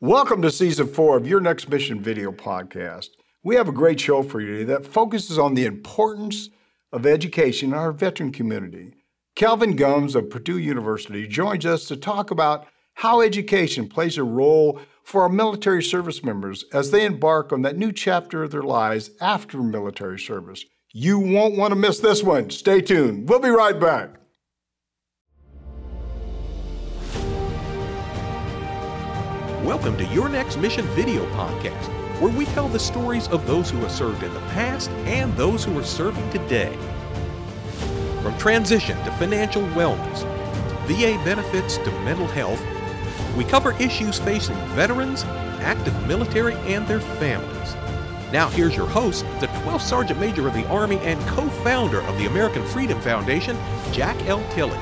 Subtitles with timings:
[0.00, 3.10] Welcome to season four of Your Next Mission video podcast.
[3.44, 6.50] We have a great show for you today that focuses on the importance
[6.92, 8.94] of education in our veteran community.
[9.36, 14.80] Kelvin Gumbs of Purdue University joins us to talk about how education plays a role
[15.04, 19.10] for our military service members as they embark on that new chapter of their lives
[19.20, 20.64] after military service.
[20.92, 22.50] You won't want to miss this one.
[22.50, 23.28] Stay tuned.
[23.28, 24.16] We'll be right back.
[29.64, 31.88] Welcome to Your Next Mission video podcast,
[32.20, 35.64] where we tell the stories of those who have served in the past and those
[35.64, 36.76] who are serving today.
[38.20, 40.20] From transition to financial wellness,
[40.86, 42.62] VA benefits to mental health,
[43.38, 45.24] we cover issues facing veterans,
[45.62, 47.74] active military, and their families.
[48.34, 52.18] Now, here's your host, the 12th Sergeant Major of the Army and co founder of
[52.18, 53.56] the American Freedom Foundation,
[53.92, 54.46] Jack L.
[54.50, 54.78] Tilley.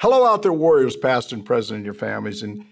[0.00, 2.66] Hello, out there, warriors, past and present, and your families, and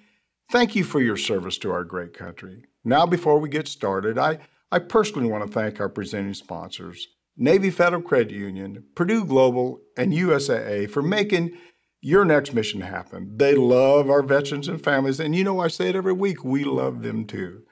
[0.50, 2.64] thank you for your service to our great country.
[2.84, 4.38] Now, before we get started, I,
[4.72, 10.12] I personally want to thank our presenting sponsors, Navy Federal Credit Union, Purdue Global, and
[10.12, 11.56] USAA for making
[12.00, 13.38] your next mission happen.
[13.38, 16.64] They love our veterans and families, and you know, I say it every week, we
[16.64, 17.62] love them too.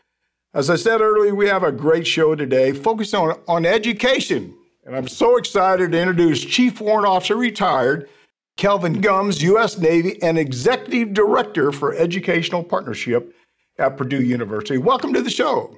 [0.54, 4.56] As I said earlier, we have a great show today focused on, on education.
[4.86, 8.08] And I'm so excited to introduce Chief Warrant Officer Retired
[8.56, 9.78] Kelvin Gumbs, U.S.
[9.78, 13.34] Navy, and Executive Director for Educational Partnership
[13.78, 14.78] at Purdue University.
[14.78, 15.76] Welcome to the show.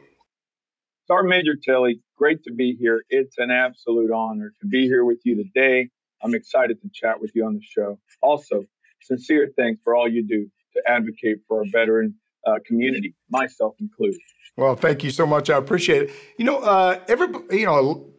[1.06, 3.04] Sergeant Major Tilley, great to be here.
[3.10, 5.88] It's an absolute honor to be here with you today.
[6.22, 7.98] I'm excited to chat with you on the show.
[8.20, 8.64] Also,
[9.02, 12.14] sincere thanks for all you do to advocate for our veteran
[12.46, 14.20] uh, community, myself included.
[14.56, 15.50] Well, thank you so much.
[15.50, 16.10] I appreciate it.
[16.38, 18.11] You know, uh, every you know,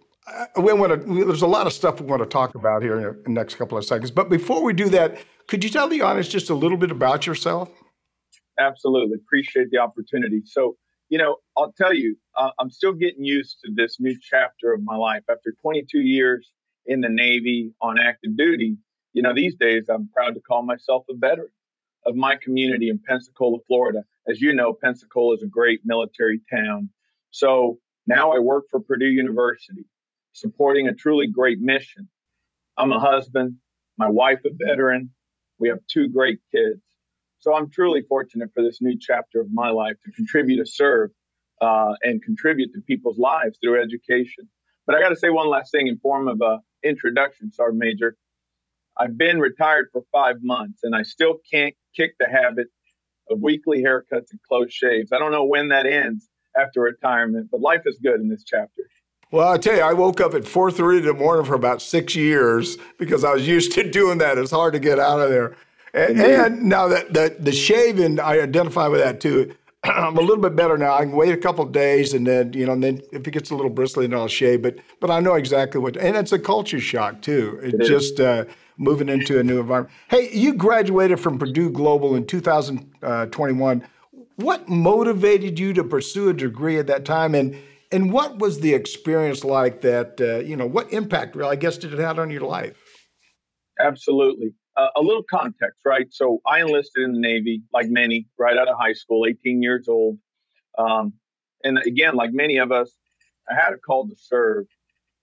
[0.57, 3.23] we want to, there's a lot of stuff we want to talk about here in
[3.23, 4.11] the next couple of seconds.
[4.11, 7.27] But before we do that, could you tell the audience just a little bit about
[7.27, 7.69] yourself?
[8.59, 9.15] Absolutely.
[9.15, 10.41] Appreciate the opportunity.
[10.45, 10.77] So,
[11.09, 14.81] you know, I'll tell you, uh, I'm still getting used to this new chapter of
[14.83, 15.23] my life.
[15.29, 16.51] After 22 years
[16.85, 18.77] in the Navy on active duty,
[19.13, 21.49] you know, these days I'm proud to call myself a veteran
[22.05, 24.03] of my community in Pensacola, Florida.
[24.27, 26.89] As you know, Pensacola is a great military town.
[27.31, 29.85] So now I work for Purdue University
[30.33, 32.09] supporting a truly great mission.
[32.77, 33.55] I'm a husband,
[33.97, 35.11] my wife a veteran.
[35.59, 36.81] We have two great kids.
[37.39, 41.11] So I'm truly fortunate for this new chapter of my life to contribute to serve
[41.61, 44.49] uh, and contribute to people's lives through education.
[44.85, 48.17] But I got to say one last thing in form of a introduction, Sergeant Major.
[48.97, 52.67] I've been retired for five months and I still can't kick the habit
[53.29, 55.11] of weekly haircuts and close shaves.
[55.11, 58.83] I don't know when that ends after retirement, but life is good in this chapter.
[59.33, 62.13] Well, I tell you, I woke up at 4:30 in the morning for about six
[62.15, 64.37] years because I was used to doing that.
[64.37, 65.55] It's hard to get out of there.
[65.91, 69.55] And, and now that the, the shaving, I identify with that too.
[69.83, 70.93] I'm a little bit better now.
[70.93, 73.49] I can wait a couple days and then, you know, and then if it gets
[73.49, 74.61] a little bristly, then I'll shave.
[74.61, 75.97] But but I know exactly what.
[75.97, 77.59] And it's a culture shock too.
[77.63, 78.45] It's it just uh,
[78.77, 79.91] moving into a new environment.
[80.09, 83.83] Hey, you graduated from Purdue Global in 2021.
[84.35, 87.33] What motivated you to pursue a degree at that time?
[87.33, 87.55] And
[87.93, 91.77] and what was the experience like that, uh, you know, what impact, really, I guess,
[91.77, 92.75] did it have on your life?
[93.79, 94.53] Absolutely.
[94.75, 96.07] Uh, a little context, right?
[96.11, 99.87] So I enlisted in the Navy, like many, right out of high school, 18 years
[99.87, 100.17] old.
[100.77, 101.13] Um,
[101.63, 102.91] and again, like many of us,
[103.49, 104.65] I had a call to serve.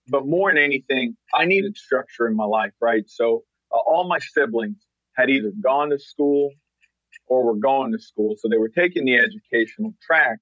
[0.06, 3.04] But more than anything, I needed structure in my life, right?
[3.08, 3.42] So
[3.72, 6.52] uh, all my siblings had either gone to school
[7.26, 8.36] or were going to school.
[8.38, 10.38] So they were taking the educational track.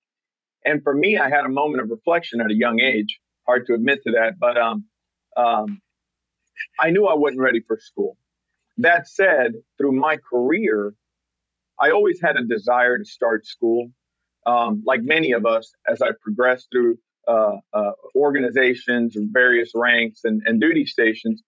[0.64, 3.18] And for me, I had a moment of reflection at a young age.
[3.46, 4.84] Hard to admit to that, but um,
[5.36, 5.80] um,
[6.80, 8.16] I knew I wasn't ready for school.
[8.76, 10.94] That said, through my career,
[11.80, 13.90] I always had a desire to start school.
[14.46, 20.20] Um, like many of us, as I progressed through uh, uh, organizations and various ranks
[20.24, 21.42] and, and duty stations,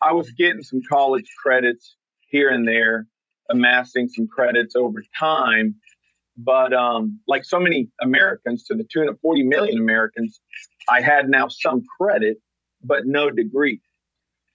[0.00, 1.96] I was getting some college credits
[2.28, 3.06] here and there,
[3.50, 5.76] amassing some credits over time.
[6.36, 10.40] But um, like so many Americans, to the tune of 40 million Americans,
[10.88, 12.38] I had now some credit,
[12.82, 13.80] but no degree.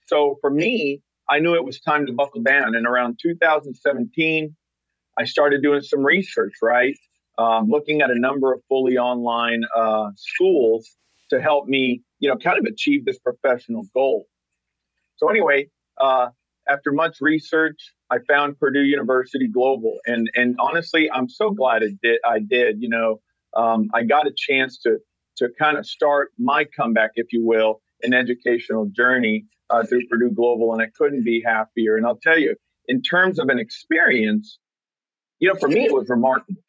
[0.07, 2.75] So for me, I knew it was time to buckle down.
[2.75, 4.55] And around 2017,
[5.17, 6.97] I started doing some research, right?
[7.37, 10.89] Um, looking at a number of fully online uh, schools
[11.29, 14.25] to help me, you know, kind of achieve this professional goal.
[15.17, 15.69] So anyway,
[15.99, 16.29] uh,
[16.69, 21.99] after much research, I found Purdue University Global, and and honestly, I'm so glad it
[22.01, 22.19] did.
[22.25, 22.81] I did.
[22.81, 23.21] You know,
[23.55, 24.97] um, I got a chance to
[25.37, 30.31] to kind of start my comeback, if you will, an educational journey uh, through Purdue
[30.31, 31.95] Global, and I couldn't be happier.
[31.95, 32.55] And I'll tell you,
[32.87, 34.57] in terms of an experience,
[35.39, 36.61] you know, for me, it was remarkable.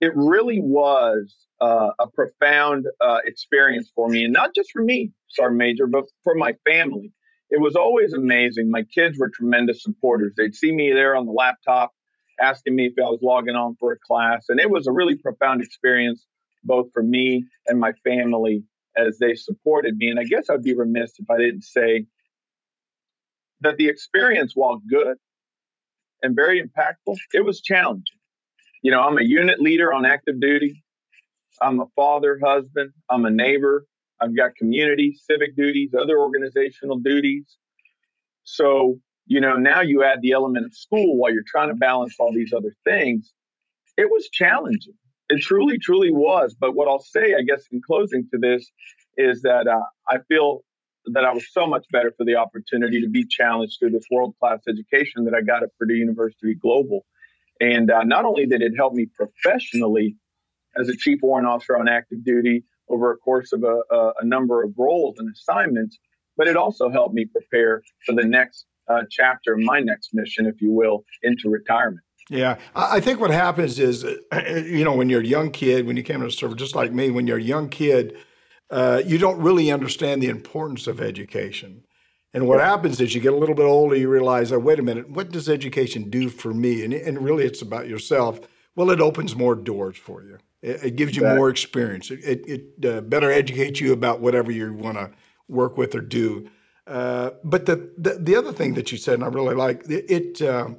[0.00, 5.12] It really was uh, a profound uh, experience for me, and not just for me,
[5.28, 7.12] Sergeant Major, but for my family.
[7.52, 8.70] It was always amazing.
[8.70, 10.32] My kids were tremendous supporters.
[10.36, 11.92] They'd see me there on the laptop
[12.40, 14.46] asking me if I was logging on for a class.
[14.48, 16.26] And it was a really profound experience,
[16.64, 18.64] both for me and my family
[18.96, 20.08] as they supported me.
[20.08, 22.06] And I guess I'd be remiss if I didn't say
[23.60, 25.18] that the experience, while good
[26.22, 28.18] and very impactful, it was challenging.
[28.80, 30.82] You know, I'm a unit leader on active duty.
[31.60, 32.92] I'm a father, husband.
[33.10, 33.84] I'm a neighbor.
[34.22, 37.56] I've got community, civic duties, other organizational duties.
[38.44, 42.14] So, you know, now you add the element of school while you're trying to balance
[42.18, 43.32] all these other things.
[43.96, 44.94] It was challenging.
[45.28, 46.54] It truly, truly was.
[46.58, 48.70] But what I'll say, I guess, in closing to this,
[49.16, 50.62] is that uh, I feel
[51.06, 54.34] that I was so much better for the opportunity to be challenged through this world
[54.38, 57.04] class education that I got at Purdue University Global.
[57.60, 60.16] And uh, not only did it help me professionally
[60.76, 64.24] as a chief warrant officer on active duty over a course of a, a, a
[64.24, 65.98] number of roles and assignments,
[66.36, 70.60] but it also helped me prepare for the next uh, chapter, my next mission, if
[70.60, 72.04] you will, into retirement.
[72.30, 74.04] Yeah, I think what happens is,
[74.48, 76.92] you know, when you're a young kid, when you came to the service, just like
[76.92, 78.16] me, when you're a young kid,
[78.70, 81.84] uh, you don't really understand the importance of education.
[82.32, 84.82] And what happens is you get a little bit older, you realize, oh, wait a
[84.82, 86.82] minute, what does education do for me?
[86.82, 88.40] And, and really, it's about yourself.
[88.74, 90.38] Well, it opens more doors for you.
[90.62, 92.10] It, it gives you more experience.
[92.10, 95.10] It, it, it uh, better educates you about whatever you want to
[95.48, 96.48] work with or do.
[96.86, 100.40] Uh, but the, the, the other thing that you said, and I really like it.
[100.40, 100.70] Uh,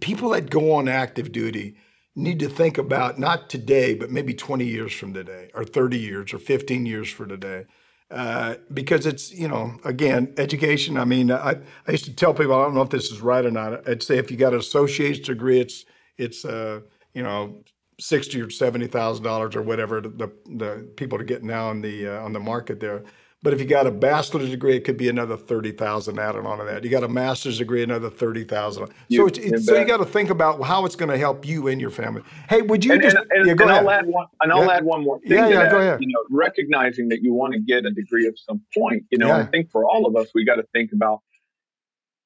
[0.00, 1.76] people that go on active duty
[2.14, 6.34] need to think about not today, but maybe 20 years from today, or 30 years,
[6.34, 7.66] or 15 years from today.
[8.10, 10.96] Uh, because it's, you know, again, education.
[10.96, 13.44] I mean, I, I used to tell people, I don't know if this is right
[13.44, 13.86] or not.
[13.86, 15.84] I'd say if you got an associate's degree, it's,
[16.16, 16.80] it's, uh,
[17.12, 17.62] you know,
[18.00, 22.08] sixty or seventy thousand dollars or whatever the the people are getting now on the
[22.08, 23.02] uh, on the market there.
[23.40, 26.58] But if you got a bachelor's degree, it could be another thirty thousand added on
[26.58, 26.82] to that.
[26.82, 28.88] You got a master's degree, another thirty thousand.
[29.12, 31.68] So it's, it's so you got to think about how it's going to help you
[31.68, 32.22] and your family.
[32.48, 33.16] Hey, would you and, just?
[33.16, 33.84] And, and, yeah, go and ahead.
[33.84, 34.26] I'll add one.
[34.40, 34.72] And I'll yeah.
[34.72, 35.30] add one more thing.
[35.30, 35.62] Yeah, yeah.
[35.62, 36.00] That, Go ahead.
[36.00, 39.04] You know, recognizing that you want to get a degree of some point.
[39.10, 39.36] You know, Yeah.
[39.38, 41.20] I think for all of us, we got to think about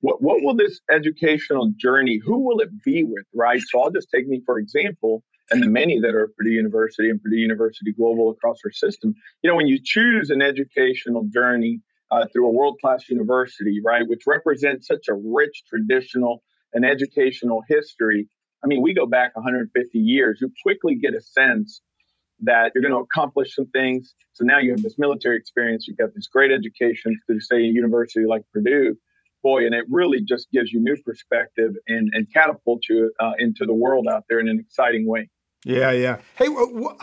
[0.00, 2.22] what what will this educational journey?
[2.24, 3.26] Who will it be with?
[3.34, 3.60] Right.
[3.60, 7.22] So I'll just take me for example and the many that are Purdue University and
[7.22, 9.14] Purdue University Global across our system.
[9.42, 11.80] You know, when you choose an educational journey
[12.10, 16.42] uh, through a world class university, right, which represents such a rich traditional
[16.72, 18.28] and educational history.
[18.62, 20.38] I mean, we go back 150 years.
[20.40, 21.80] You quickly get a sense
[22.42, 24.14] that you're going to accomplish some things.
[24.34, 25.86] So now you have this military experience.
[25.86, 28.96] You've got this great education through, say, a university like Purdue.
[29.42, 33.64] Boy, and it really just gives you new perspective and, and catapults you uh, into
[33.66, 35.28] the world out there in an exciting way.
[35.64, 36.18] Yeah, yeah.
[36.36, 36.96] Hey, w- w-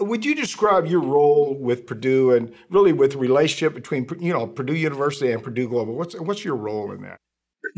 [0.00, 4.46] would you describe your role with Purdue and really with the relationship between you know
[4.46, 5.94] Purdue University and Purdue Global?
[5.94, 7.18] What's what's your role in that?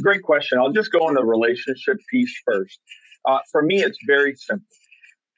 [0.00, 0.58] Great question.
[0.58, 2.78] I'll just go on the relationship piece first.
[3.24, 4.66] Uh, for me, it's very simple.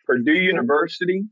[0.06, 1.22] Purdue University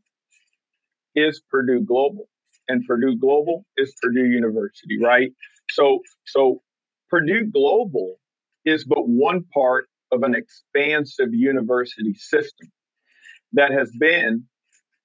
[1.14, 2.28] is Purdue Global,
[2.68, 5.32] and Purdue Global is Purdue University, right?
[5.70, 6.62] So, so
[7.10, 8.16] Purdue Global
[8.64, 12.68] is but one part of an expansive university system
[13.52, 14.44] that has been,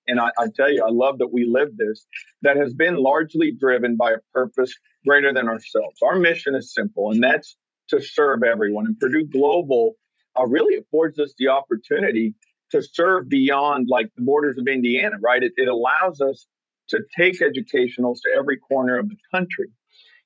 [0.07, 2.05] and I, I tell you, I love that we live this,
[2.41, 4.74] that has been largely driven by a purpose
[5.05, 6.00] greater than ourselves.
[6.01, 7.55] Our mission is simple, and that's
[7.89, 8.86] to serve everyone.
[8.86, 9.93] And Purdue Global
[10.38, 12.36] uh, really affords us the opportunity
[12.72, 15.43] to serve beyond like the borders of Indiana, right?
[15.43, 16.48] It, it allows us
[16.89, 19.67] to take educationals to every corner of the country.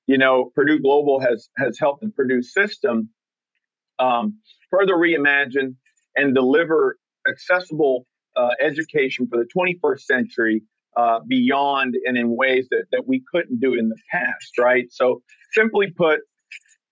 [0.07, 3.09] You know, Purdue Global has has helped the Purdue system
[3.99, 5.75] um, further reimagine
[6.15, 6.97] and deliver
[7.29, 10.63] accessible uh, education for the 21st century
[10.95, 14.87] uh, beyond and in ways that, that we couldn't do in the past, right?
[14.91, 15.21] So,
[15.51, 16.21] simply put,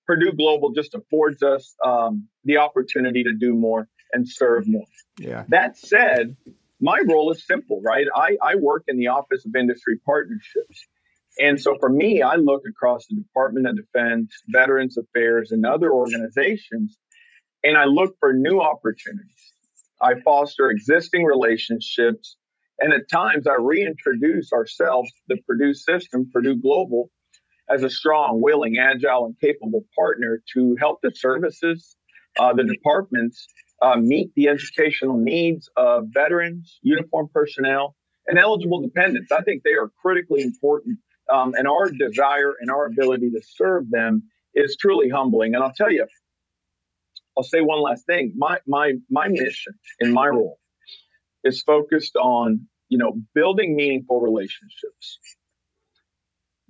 [0.06, 4.86] Purdue Global just affords us um, the opportunity to do more and serve more.
[5.20, 5.46] Yeah.
[5.50, 6.36] That said,
[6.80, 8.06] my role is simple, right?
[8.16, 10.88] I, I work in the Office of Industry Partnerships.
[11.40, 15.92] And so for me, I look across the Department of Defense, Veterans Affairs, and other
[15.92, 16.98] organizations,
[17.64, 19.54] and I look for new opportunities.
[20.02, 22.38] I foster existing relationships,
[22.80, 27.10] and at times I reintroduce ourselves, the Purdue system, Purdue Global,
[27.70, 31.98] as a strong, willing, agile, and capable partner to help the services,
[32.40, 33.48] uh, the departments
[33.82, 37.96] uh, meet the educational needs of veterans, uniformed personnel,
[38.28, 39.32] and eligible dependents.
[39.32, 41.00] I think they are critically important
[41.32, 45.56] um, and our desire and our ability to serve them is truly humbling.
[45.56, 46.06] And I'll tell you,
[47.38, 48.34] I'll say one last thing.
[48.36, 50.58] My my my mission in my role
[51.44, 55.20] is focused on you know building meaningful relationships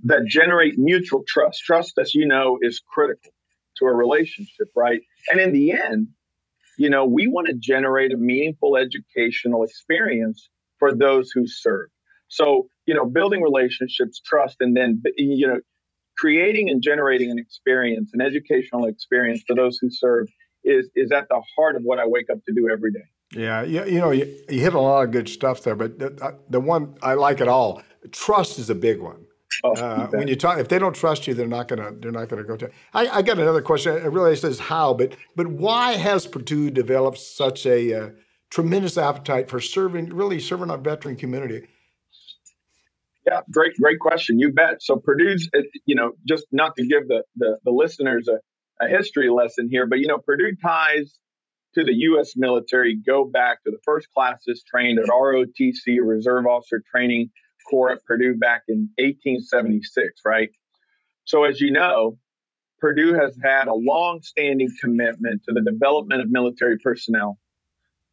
[0.03, 1.63] that generate mutual trust.
[1.63, 3.31] Trust, as you know, is critical
[3.77, 5.01] to a relationship, right?
[5.29, 6.07] And in the end,
[6.77, 11.87] you know, we want to generate a meaningful educational experience for those who serve.
[12.35, 15.59] So, you know, building relationships, trust, and then, you know,
[16.17, 20.27] creating and generating an experience, an educational experience for those who serve
[20.63, 23.05] is, is at the heart of what I wake up to do every day.
[23.31, 26.37] Yeah, you, you know, you, you hit a lot of good stuff there, but the,
[26.49, 29.25] the one I like it all, trust is a big one.
[29.63, 32.27] Oh, uh, when you talk, if they don't trust you, they're not gonna they're not
[32.27, 32.69] gonna go to.
[32.93, 33.95] I, I got another question.
[33.95, 38.09] It really says how, but but why has Purdue developed such a uh,
[38.49, 41.67] tremendous appetite for serving, really serving our veteran community?
[43.25, 44.39] Yeah, great, great question.
[44.39, 44.81] You bet.
[44.81, 48.39] So Purdue's, uh, you know, just not to give the the, the listeners a,
[48.85, 51.17] a history lesson here, but you know, Purdue ties
[51.75, 52.33] to the U.S.
[52.35, 57.29] military go back to the first classes trained at ROTC, Reserve Officer Training
[57.69, 60.49] Corps at Purdue back in 1876, right?
[61.25, 62.17] So, as you know,
[62.79, 67.37] Purdue has had a long-standing commitment to the development of military personnel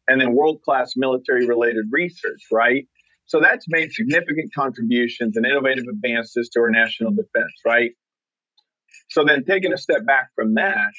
[0.07, 2.87] and then world-class military-related research, right?
[3.25, 7.91] So that's made significant contributions and innovative advances to our national defense, right?
[9.09, 10.91] So then taking a step back from that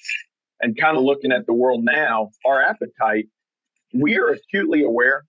[0.60, 3.26] and kind of looking at the world now, our appetite,
[3.92, 5.24] we are acutely aware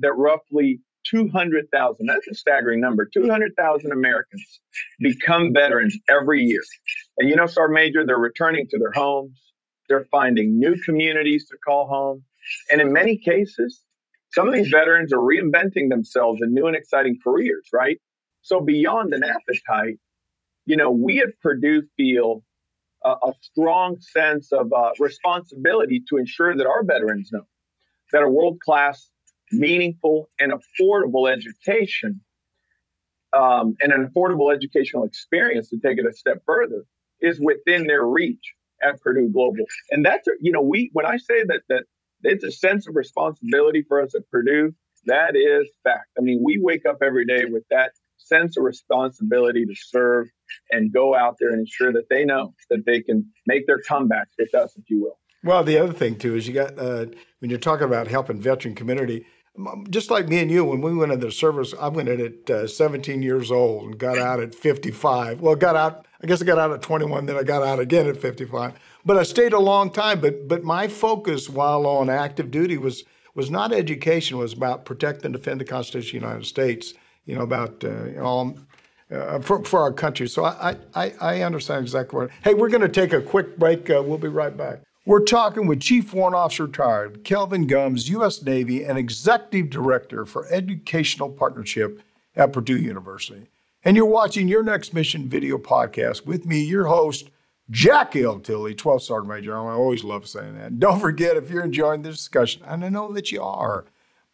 [0.00, 4.60] that roughly 200,000, that's a staggering number, 200,000 Americans
[5.00, 6.60] become veterans every year.
[7.18, 9.40] And you know, Sergeant Major, they're returning to their homes,
[9.88, 12.24] they're finding new communities to call home.
[12.70, 13.82] And in many cases,
[14.38, 17.98] some of these veterans are reinventing themselves in new and exciting careers, right?
[18.42, 19.98] So beyond an appetite,
[20.64, 22.44] you know, we at Purdue feel
[23.04, 27.48] a, a strong sense of uh, responsibility to ensure that our veterans know
[28.12, 29.10] that a world class,
[29.50, 32.20] meaningful, and affordable education
[33.32, 36.84] um, and an affordable educational experience to take it a step further
[37.20, 38.54] is within their reach
[38.84, 39.64] at Purdue Global.
[39.90, 41.86] And that's, you know, we, when I say that, that
[42.22, 44.74] it's a sense of responsibility for us at Purdue,
[45.06, 46.08] that is fact.
[46.18, 50.28] I mean, we wake up every day with that sense of responsibility to serve
[50.70, 54.28] and go out there and ensure that they know that they can make their comeback
[54.38, 55.18] with us, if you will.
[55.44, 57.06] Well, the other thing too is you got uh,
[57.38, 59.24] when you're talking about helping veteran community,
[59.88, 62.50] just like me and you, when we went into the service, I went in at
[62.50, 65.40] uh, 17 years old and got out at 55.
[65.40, 66.06] Well, got out.
[66.22, 68.74] I guess I got out at 21, then I got out again at 55.
[69.04, 70.20] But I stayed a long time.
[70.20, 74.36] But but my focus while on active duty was was not education.
[74.36, 76.94] It Was about protect and defend the Constitution of the United States
[77.28, 78.54] you know, about uh, know,
[79.12, 80.26] uh, for, for our country.
[80.26, 82.30] So I, I, I understand exactly what.
[82.42, 83.88] Hey, we're going to take a quick break.
[83.88, 84.80] Uh, we'll be right back.
[85.04, 88.42] We're talking with Chief Warrant Officer Retired Kelvin Gumbs, U.S.
[88.42, 92.02] Navy, and Executive Director for Educational Partnership
[92.34, 93.48] at Purdue University.
[93.84, 97.30] And you're watching Your Next Mission video podcast with me, your host,
[97.70, 98.40] Jack L.
[98.40, 99.56] Tilley, 12th Sergeant Major.
[99.56, 100.80] I always love saying that.
[100.80, 103.84] Don't forget, if you're enjoying this discussion, and I know that you are,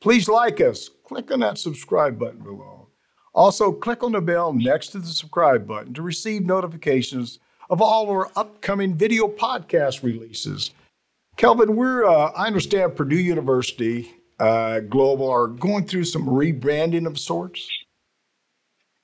[0.01, 0.89] please like us.
[1.05, 2.89] Click on that subscribe button below.
[3.35, 8.09] Also, click on the bell next to the subscribe button to receive notifications of all
[8.09, 10.71] our upcoming video podcast releases.
[11.37, 17.19] Kelvin, we're, uh, I understand Purdue University uh, Global are going through some rebranding of
[17.19, 17.69] sorts.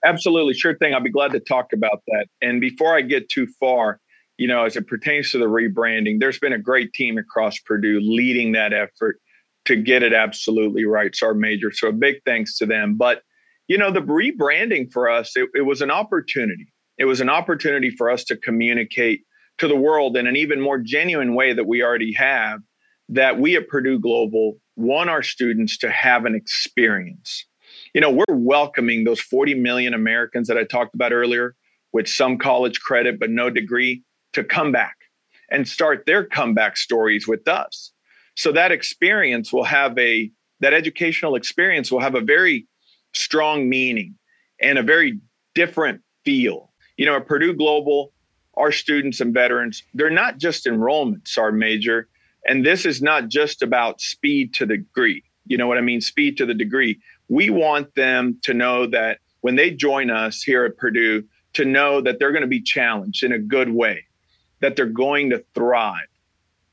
[0.05, 0.55] Absolutely.
[0.55, 0.95] Sure thing.
[0.95, 2.27] I'll be glad to talk about that.
[2.41, 4.01] And before I get too far,
[4.39, 8.01] you know, as it pertains to the rebranding, there's been a great team across Purdue
[8.01, 9.19] leading that effort
[9.67, 11.15] to get it absolutely right.
[11.15, 11.71] So, our major.
[11.71, 12.97] So, a big thanks to them.
[12.97, 13.23] But
[13.69, 16.73] you know, the rebranding for us, it, it was an opportunity.
[16.99, 19.21] It was an opportunity for us to communicate
[19.59, 22.61] to the world in an even more genuine way that we already have
[23.11, 27.47] that we at Purdue Global want our students to have an experience.
[27.95, 31.57] You know, we're welcoming those 40 million Americans that I talked about earlier
[31.93, 34.97] with some college credit but no degree to come back
[35.51, 37.93] and start their comeback stories with us.
[38.37, 40.31] So that experience will have a
[40.61, 42.67] that educational experience will have a very
[43.15, 44.15] strong meaning
[44.61, 45.19] and a very
[45.55, 46.71] different feel.
[46.97, 48.13] You know, at Purdue Global,
[48.55, 52.09] our students and veterans, they're not just enrollments, our major.
[52.47, 55.25] And this is not just about speed to the degree.
[55.47, 56.01] You know what I mean?
[56.01, 57.01] Speed to the degree.
[57.31, 61.23] We want them to know that when they join us here at Purdue,
[61.55, 64.05] to know that they're going to be challenged in a good way,
[64.61, 66.09] that they're going to thrive,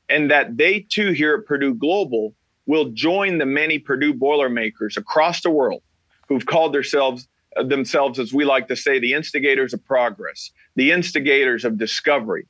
[0.08, 2.34] and that they too here at Purdue Global
[2.66, 5.82] will join the many Purdue Boilermakers across the world
[6.28, 7.28] who've called themselves
[7.64, 12.46] themselves, as we like to say, the instigators of progress, the instigators of discovery,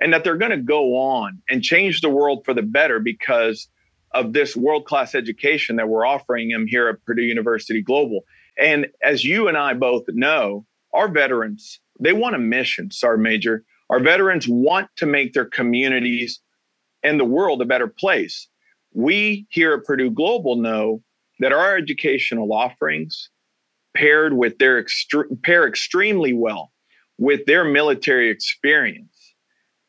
[0.00, 3.68] and that they're going to go on and change the world for the better because
[4.12, 8.24] of this world class education that we're offering them here at Purdue University Global.
[8.58, 13.64] And as you and I both know, our veterans, they want a mission, Sergeant Major.
[13.90, 16.40] Our veterans want to make their communities
[17.02, 18.48] and the world a better place.
[18.92, 21.02] We here at Purdue Global know
[21.40, 23.30] that our educational offerings,
[23.94, 26.72] paired with their extre- pair extremely well
[27.18, 29.17] with their military experience,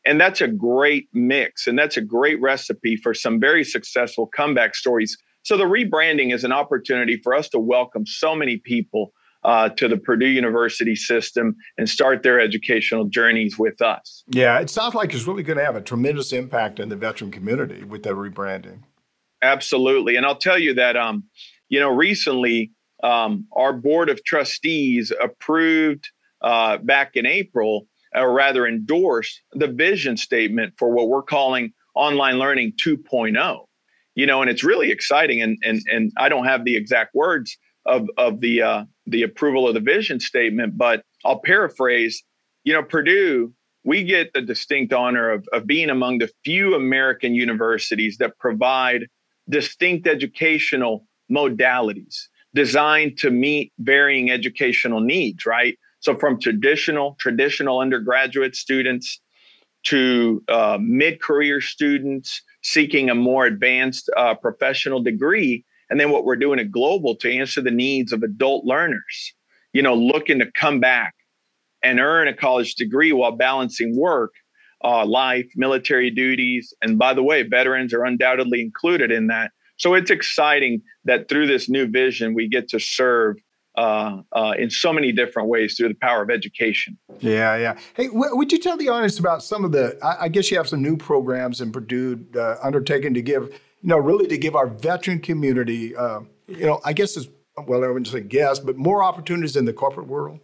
[0.04, 4.74] and that's a great mix, and that's a great recipe for some very successful comeback
[4.74, 5.16] stories.
[5.42, 9.88] So the rebranding is an opportunity for us to welcome so many people uh, to
[9.88, 14.22] the Purdue University system and start their educational journeys with us.
[14.28, 17.30] Yeah, it sounds like it's really going to have a tremendous impact in the veteran
[17.30, 18.80] community with the rebranding.
[19.42, 21.24] Absolutely, and I'll tell you that um,
[21.68, 26.10] you know recently um, our board of trustees approved
[26.42, 32.38] uh, back in April, or rather endorse the vision statement for what we're calling online
[32.38, 33.64] learning 2.0.
[34.14, 37.56] You know, and it's really exciting, and and and I don't have the exact words
[37.86, 42.22] of of the uh, the approval of the vision statement, but I'll paraphrase.
[42.64, 47.34] You know, Purdue, we get the distinct honor of, of being among the few American
[47.34, 49.06] universities that provide
[49.48, 55.78] distinct educational modalities designed to meet varying educational needs, right?
[56.00, 59.20] So from traditional, traditional undergraduate students
[59.84, 66.36] to uh, mid-career students seeking a more advanced uh, professional degree, and then what we're
[66.36, 69.34] doing at Global to answer the needs of adult learners,
[69.72, 71.14] you know, looking to come back
[71.82, 74.32] and earn a college degree while balancing work,
[74.84, 76.74] uh, life, military duties.
[76.82, 79.50] And by the way, veterans are undoubtedly included in that.
[79.76, 83.36] So it's exciting that through this new vision, we get to serve
[83.80, 86.98] uh, uh, in so many different ways through the power of education.
[87.20, 87.78] Yeah, yeah.
[87.94, 89.98] Hey, w- would you tell the audience about some of the?
[90.02, 93.44] I, I guess you have some new programs in Purdue uh, undertaken to give
[93.82, 97.28] you know, really to give our veteran community, uh, you know, I guess it's,
[97.66, 100.40] well, I wouldn't say guess, but more opportunities in the corporate world?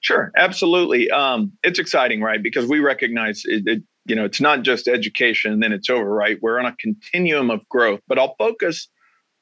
[0.00, 1.10] Sure, absolutely.
[1.10, 2.42] Um, it's exciting, right?
[2.42, 6.10] Because we recognize it, it, you know, it's not just education and then it's over,
[6.10, 6.36] right?
[6.42, 8.88] We're on a continuum of growth, but I'll focus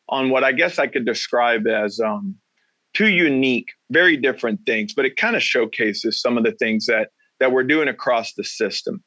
[0.09, 2.37] on what I guess I could describe as um,
[2.95, 7.11] two unique, very different things, but it kind of showcases some of the things that
[7.41, 9.03] that we're doing across the system.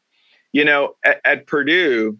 [0.51, 2.17] You know, at, at Purdue,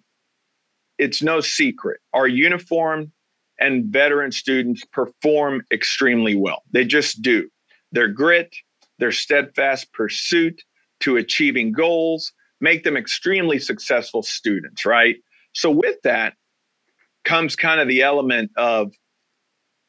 [0.97, 1.99] it's no secret.
[2.13, 3.11] Our uniform
[3.59, 6.63] and veteran students perform extremely well.
[6.71, 7.49] They just do.
[7.91, 8.55] Their grit,
[8.99, 10.61] their steadfast pursuit
[11.01, 15.17] to achieving goals make them extremely successful students, right?
[15.53, 16.33] So, with that
[17.23, 18.93] comes kind of the element of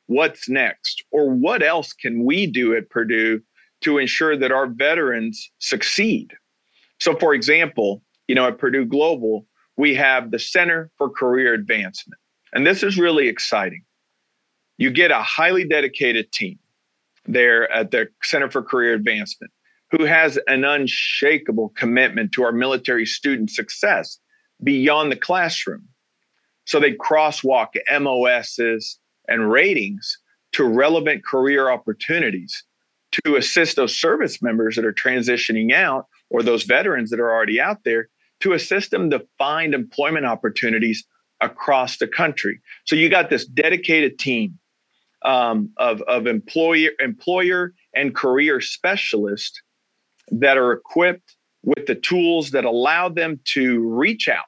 [0.07, 3.41] what's next or what else can we do at Purdue
[3.83, 6.33] to ensure that our veterans succeed.
[6.99, 12.21] So, for example, you know, at Purdue Global, we have the Center for Career Advancement.
[12.53, 13.83] And this is really exciting.
[14.79, 16.59] You get a highly dedicated team
[17.27, 19.53] there at the Center for Career Advancement
[19.91, 24.19] who has an unshakable commitment to our military student success
[24.63, 25.87] beyond the classroom.
[26.65, 27.69] So they crosswalk
[28.01, 30.19] MOSs and ratings
[30.53, 32.65] to relevant career opportunities
[33.25, 37.61] to assist those service members that are transitioning out or those veterans that are already
[37.61, 38.09] out there
[38.41, 41.05] to assist them to find employment opportunities
[41.41, 42.61] across the country.
[42.85, 44.59] So you got this dedicated team
[45.23, 49.61] um, of, of employer, employer and career specialists
[50.31, 54.45] that are equipped with the tools that allow them to reach out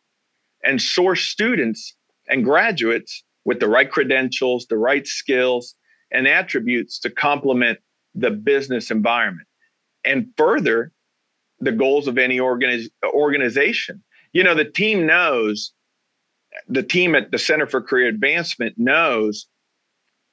[0.65, 1.95] and source students
[2.29, 5.75] and graduates with the right credentials, the right skills,
[6.13, 7.79] and attributes to complement
[8.15, 9.49] the business environment.
[10.05, 10.93] And further,
[11.59, 14.05] the goals of any organiz- organization.
[14.35, 15.73] You know, the team knows,
[16.69, 19.47] the team at the Center for Career Advancement knows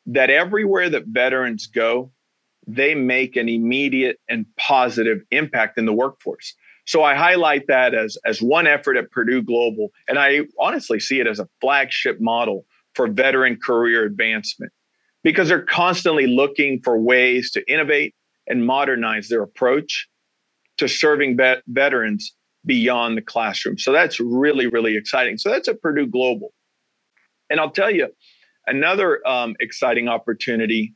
[0.08, 2.12] that everywhere that veterans go,
[2.68, 6.54] they make an immediate and positive impact in the workforce.
[6.86, 9.92] So I highlight that as, as one effort at Purdue Global.
[10.10, 12.66] And I honestly see it as a flagship model
[12.96, 14.72] for veteran career advancement
[15.24, 18.16] because they're constantly looking for ways to innovate
[18.48, 20.08] and modernize their approach
[20.78, 22.34] to serving vet- veterans
[22.66, 23.78] beyond the classroom.
[23.78, 25.38] So that's really, really exciting.
[25.38, 26.54] So that's at Purdue Global.
[27.50, 28.08] And I'll tell you,
[28.68, 30.94] another um, exciting opportunity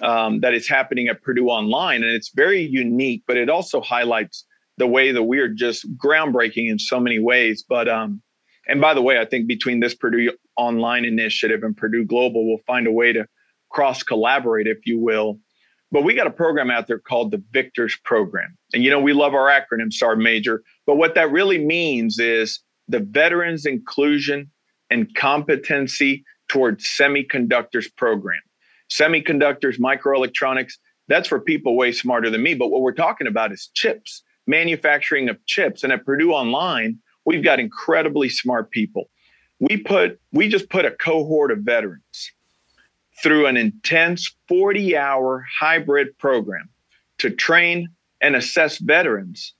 [0.00, 4.46] um, that is happening at Purdue Online, and it's very unique, but it also highlights
[4.78, 7.62] the way that we are just groundbreaking in so many ways.
[7.68, 8.22] But um,
[8.66, 12.62] and by the way, I think between this Purdue Online initiative and Purdue Global, we'll
[12.66, 13.26] find a way to
[13.70, 15.38] cross collaborate, if you will,
[15.90, 18.56] but we got a program out there called the Victors Program.
[18.72, 22.60] And you know, we love our acronym, Sergeant Major, but what that really means is
[22.88, 24.50] the Veterans Inclusion
[24.90, 28.40] and Competency towards Semiconductors Program.
[28.90, 30.72] Semiconductors, microelectronics,
[31.08, 32.54] that's for people way smarter than me.
[32.54, 35.82] But what we're talking about is chips, manufacturing of chips.
[35.82, 39.10] And at Purdue Online, we've got incredibly smart people.
[39.62, 42.32] We put we just put a cohort of veterans
[43.22, 46.68] through an intense 40 hour hybrid program
[47.18, 47.86] to train
[48.20, 49.54] and assess veterans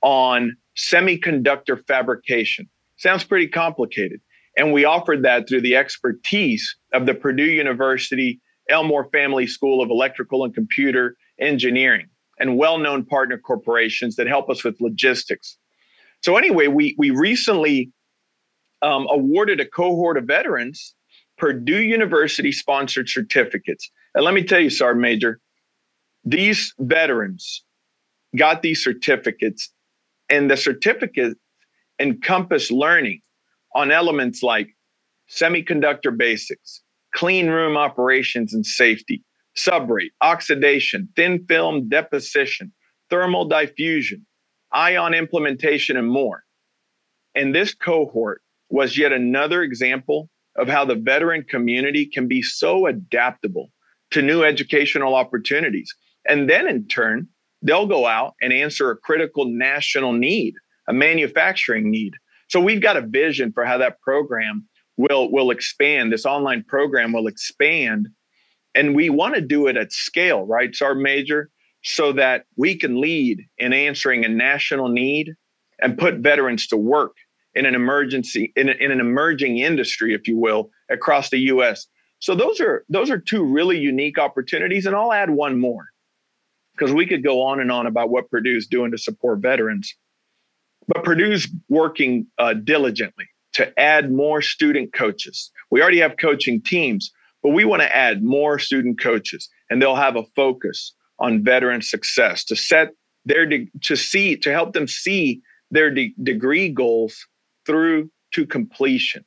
[0.00, 2.68] on semiconductor fabrication.
[2.98, 4.20] Sounds pretty complicated.
[4.56, 9.90] And we offered that through the expertise of the Purdue University Elmore Family School of
[9.90, 12.06] Electrical and Computer Engineering
[12.38, 15.58] and well known partner corporations that help us with logistics.
[16.20, 17.90] So, anyway, we, we recently
[18.82, 20.94] um, awarded a cohort of veterans
[21.38, 23.90] Purdue University sponsored certificates.
[24.14, 25.40] And let me tell you, Sergeant Major,
[26.24, 27.64] these veterans
[28.36, 29.70] got these certificates,
[30.28, 31.34] and the certificates
[31.98, 33.22] encompass learning
[33.74, 34.68] on elements like
[35.28, 36.82] semiconductor basics,
[37.14, 39.24] clean room operations and safety,
[39.56, 42.72] substrate, oxidation, thin film deposition,
[43.10, 44.24] thermal diffusion,
[44.72, 46.44] ion implementation, and more.
[47.34, 48.42] And this cohort
[48.72, 53.70] was yet another example of how the veteran community can be so adaptable
[54.10, 55.94] to new educational opportunities.
[56.26, 57.28] And then in turn,
[57.60, 60.54] they'll go out and answer a critical national need,
[60.88, 62.14] a manufacturing need.
[62.48, 66.10] So we've got a vision for how that program will will expand.
[66.10, 68.08] This online program will expand.
[68.74, 70.70] And we want to do it at scale, right?
[70.70, 71.50] It's our major
[71.84, 75.34] so that we can lead in answering a national need
[75.80, 77.16] and put veterans to work
[77.54, 81.86] in an emergency in, a, in an emerging industry, if you will, across the U.S.
[82.18, 85.86] So those are those are two really unique opportunities, and I'll add one more
[86.76, 89.94] because we could go on and on about what Purdue's doing to support veterans.
[90.88, 95.50] But Purdue's working uh, diligently to add more student coaches.
[95.70, 97.12] We already have coaching teams,
[97.42, 101.82] but we want to add more student coaches, and they'll have a focus on veteran
[101.82, 102.90] success to set
[103.24, 107.26] their de- to see to help them see their de- degree goals
[107.66, 109.24] through to completion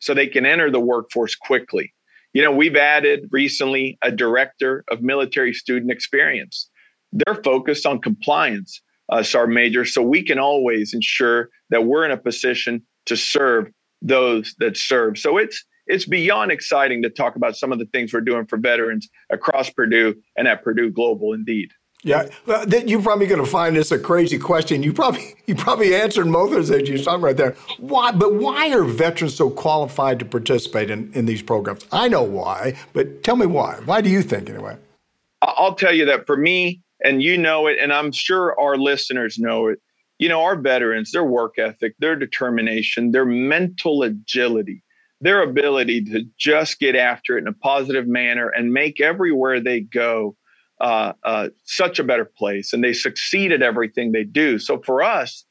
[0.00, 1.92] so they can enter the workforce quickly.
[2.32, 6.68] You know, we've added recently a director of military student experience.
[7.12, 12.10] They're focused on compliance, uh, Sergeant Major, so we can always ensure that we're in
[12.10, 13.70] a position to serve
[14.02, 15.18] those that serve.
[15.18, 18.58] So it's it's beyond exciting to talk about some of the things we're doing for
[18.58, 21.70] veterans across Purdue and at Purdue Global indeed.
[22.04, 24.84] Yeah, well, you're probably going to find this a crazy question.
[24.84, 27.56] You probably you probably answered most of those you saw right there.
[27.78, 28.12] Why?
[28.12, 31.84] But why are veterans so qualified to participate in, in these programs?
[31.90, 33.80] I know why, but tell me why.
[33.84, 34.76] Why do you think anyway?
[35.42, 39.38] I'll tell you that for me, and you know it, and I'm sure our listeners
[39.38, 39.80] know it.
[40.18, 44.82] You know, our veterans, their work ethic, their determination, their mental agility,
[45.20, 49.80] their ability to just get after it in a positive manner and make everywhere they
[49.80, 50.36] go
[50.80, 54.58] uh, uh, such a better place and they succeed at everything they do.
[54.58, 55.44] So for us,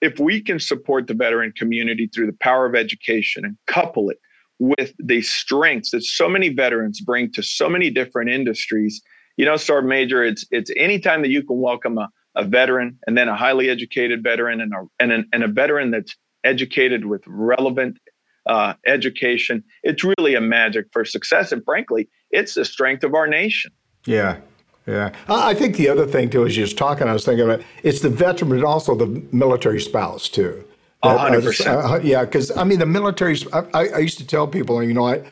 [0.00, 4.18] if we can support the veteran community through the power of education and couple it
[4.58, 9.02] with the strengths that so many veterans bring to so many different industries,
[9.36, 13.16] you know, Sergeant Major, it's it's anytime that you can welcome a, a veteran and
[13.16, 17.22] then a highly educated veteran and a and, an, and a veteran that's educated with
[17.26, 17.98] relevant
[18.46, 21.52] uh, education, it's really a magic for success.
[21.52, 23.70] And frankly, it's the strength of our nation.
[24.04, 24.38] Yeah.
[24.86, 25.14] Yeah.
[25.28, 28.00] I think the other thing, too, as you was talking, I was thinking about it's
[28.00, 30.64] the veteran, but also the military spouse, too.
[31.02, 31.68] hundred percent.
[31.68, 33.36] Uh, yeah, because I mean, the military.
[33.52, 35.22] I, I, used to tell people, you know, I,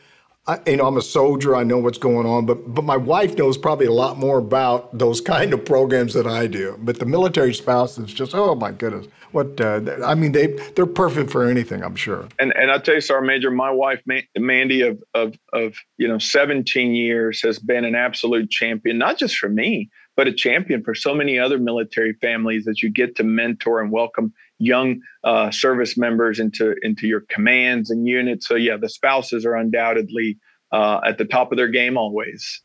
[0.49, 1.55] I, you know, I'm a soldier.
[1.55, 4.97] I know what's going on, but but my wife knows probably a lot more about
[4.97, 6.75] those kind of programs than I do.
[6.79, 10.87] But the military spouse is just, oh my goodness, what uh, I mean, they they're
[10.87, 12.27] perfect for anything, I'm sure.
[12.39, 14.01] And and I'll tell you, Sergeant Major, my wife
[14.35, 19.37] Mandy of of of you know 17 years has been an absolute champion, not just
[19.37, 23.23] for me, but a champion for so many other military families as you get to
[23.23, 28.47] mentor and welcome young uh, service members into into your commands and units.
[28.47, 30.37] So yeah, the spouses are undoubtedly
[30.71, 32.61] uh, at the top of their game always.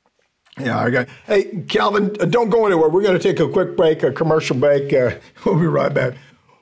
[0.59, 1.07] Yeah, okay.
[1.26, 2.88] Hey, Calvin, uh, don't go anywhere.
[2.88, 4.92] We're going to take a quick break, a commercial break.
[4.92, 6.14] Uh, we'll be right back.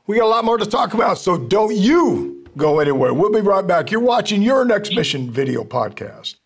[0.07, 3.13] We got a lot more to talk about, so don't you go anywhere.
[3.13, 3.91] We'll be right back.
[3.91, 6.37] You're watching Your Next Mission video podcast.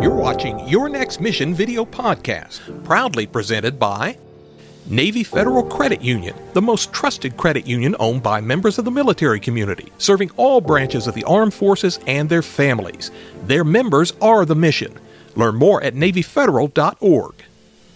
[0.00, 4.18] You're watching Your Next Mission video podcast, proudly presented by
[4.86, 9.40] Navy Federal Credit Union, the most trusted credit union owned by members of the military
[9.40, 13.10] community, serving all branches of the armed forces and their families.
[13.46, 14.94] Their members are the mission.
[15.36, 17.34] Learn more at NavyFederal.org.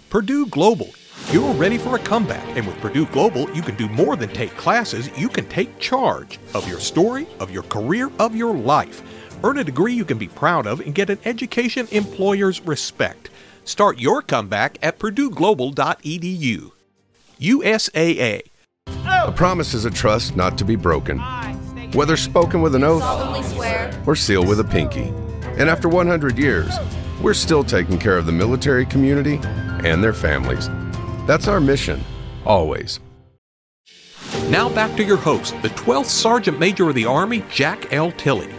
[0.09, 0.89] Purdue Global.
[1.31, 4.57] You're ready for a comeback, and with Purdue Global, you can do more than take
[4.57, 9.03] classes, you can take charge of your story, of your career, of your life.
[9.45, 13.29] Earn a degree you can be proud of and get an education employers respect.
[13.67, 16.73] Start your comeback at purdueglobal.edu.
[17.41, 18.43] USAA.
[19.07, 21.19] A promise is a trust not to be broken,
[21.93, 23.05] whether spoken with an oath
[24.07, 25.13] or sealed with a pinky.
[25.59, 26.73] And after 100 years,
[27.21, 29.41] we're still taking care of the military community
[29.85, 30.69] and their families.
[31.27, 32.03] That's our mission,
[32.45, 33.01] always.
[34.49, 38.11] Now back to your host, the 12th Sergeant Major of the Army, Jack L.
[38.13, 38.53] Tilley.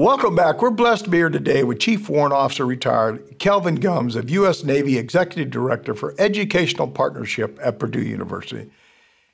[0.00, 0.62] Welcome back.
[0.62, 4.64] We're blessed to be here today with Chief Warrant Officer retired Kelvin Gumbs of U.S.
[4.64, 8.70] Navy Executive Director for Educational Partnership at Purdue University.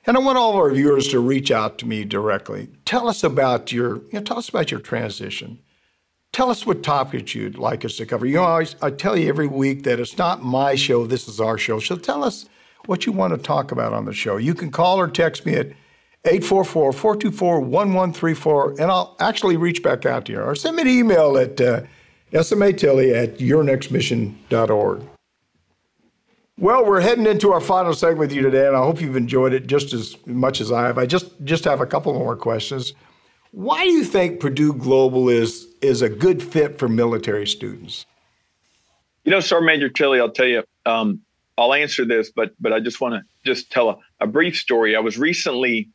[0.08, 2.68] And I want all of our viewers to reach out to me directly.
[2.84, 5.60] Tell us about your, you know, tell us about your transition.
[6.32, 8.26] Tell us what topics you'd like us to cover.
[8.26, 11.38] You know, I, I tell you every week that it's not my show, this is
[11.38, 11.78] our show.
[11.78, 12.48] So tell us
[12.86, 14.36] what you want to talk about on the show.
[14.36, 15.68] You can call or text me at
[16.26, 20.40] 844 424 1134, and I'll actually reach back out to you.
[20.40, 21.82] Or send me an email at uh,
[22.32, 25.02] smatilly at yournextmission.org.
[26.58, 29.52] Well, we're heading into our final segment with you today, and I hope you've enjoyed
[29.52, 30.98] it just as much as I have.
[30.98, 32.94] I just, just have a couple more questions.
[33.52, 38.06] Why do you think Purdue Global is, is a good fit for military students?
[39.24, 41.20] You know, Sergeant Major Tilley, I'll tell you, um,
[41.58, 44.94] I'll answer this, but but I just want to just tell a, a brief story.
[44.94, 45.88] I was recently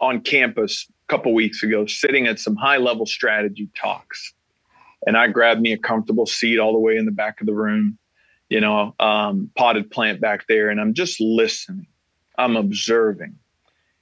[0.00, 4.32] on campus a couple weeks ago, sitting at some high level strategy talks.
[5.06, 7.54] And I grabbed me a comfortable seat all the way in the back of the
[7.54, 7.98] room,
[8.48, 10.68] you know, um, potted plant back there.
[10.68, 11.86] And I'm just listening,
[12.38, 13.36] I'm observing.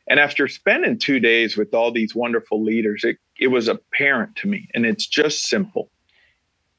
[0.09, 4.49] And after spending two days with all these wonderful leaders, it, it was apparent to
[4.49, 4.69] me.
[4.75, 5.91] And it's just simple.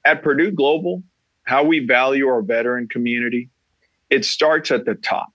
[0.04, 1.04] At Purdue Global,
[1.44, 3.50] how we value our veteran community,
[4.10, 5.30] it starts at the top.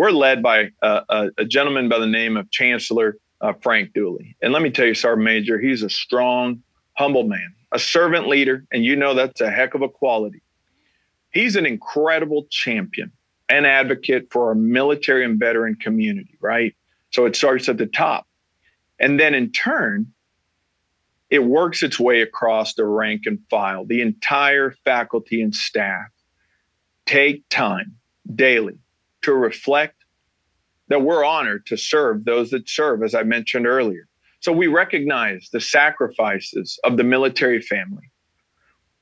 [0.00, 4.34] We're led by a, a, gentleman by the name of Chancellor uh, Frank Dooley.
[4.40, 6.62] And let me tell you, Sergeant Major, he's a strong,
[6.94, 10.40] humble man, a servant leader, and you know that's a heck of a quality.
[11.32, 13.12] He's an incredible champion
[13.50, 16.74] and advocate for our military and veteran community, right?
[17.10, 18.26] So it starts at the top.
[18.98, 20.14] And then in turn,
[21.28, 23.84] it works its way across the rank and file.
[23.84, 26.08] The entire faculty and staff
[27.04, 27.96] take time
[28.34, 28.78] daily
[29.22, 29.96] to reflect
[30.88, 34.08] that we're honored to serve those that serve, as I mentioned earlier.
[34.40, 38.10] So we recognize the sacrifices of the military family.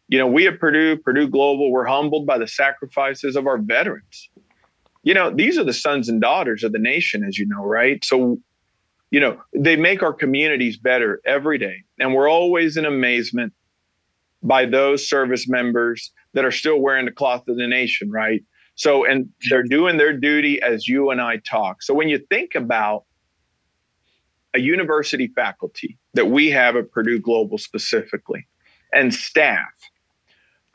[0.09, 4.31] You know, we at Purdue, Purdue Global, we're humbled by the sacrifices of our veterans.
[5.02, 8.04] You know, these are the sons and daughters of the nation, as you know, right?
[8.04, 8.38] So,
[9.11, 11.85] you know, they make our communities better every day.
[11.98, 13.52] And we're always in amazement
[14.42, 18.42] by those service members that are still wearing the cloth of the nation, right?
[18.79, 19.49] So, and hmm.
[19.51, 21.83] they're doing their duty as you and I talk.
[21.83, 23.05] So, when you think about
[24.55, 28.47] a university faculty that we have at Purdue Global specifically,
[28.95, 29.69] and staff